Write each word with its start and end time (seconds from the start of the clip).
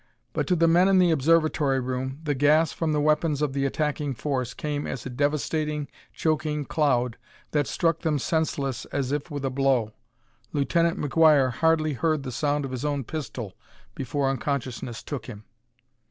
But 0.33 0.47
to 0.47 0.55
the 0.55 0.67
men 0.67 0.87
in 0.87 0.97
the 0.97 1.11
observatory 1.11 1.79
room 1.79 2.21
the 2.23 2.33
gas 2.33 2.71
from 2.71 2.91
the 2.91 2.99
weapons 2.99 3.39
of 3.39 3.53
the 3.53 3.65
attacking 3.67 4.15
force 4.15 4.55
came 4.55 4.87
as 4.87 5.05
a 5.05 5.11
devastating, 5.11 5.89
choking 6.11 6.65
cloud 6.65 7.17
that 7.51 7.67
struck 7.67 7.99
them 7.99 8.17
senseless 8.17 8.85
as 8.85 9.11
if 9.11 9.29
with 9.29 9.45
a 9.45 9.51
blow. 9.51 9.91
Lieutenant 10.53 10.97
McGuire 10.99 11.51
hardly 11.51 11.93
heard 11.93 12.23
the 12.23 12.31
sound 12.31 12.65
of 12.65 12.71
his 12.71 12.83
own 12.83 13.03
pistol 13.03 13.53
before 13.93 14.27
unconsciousness 14.27 15.03
took 15.03 15.27
him. 15.27 15.43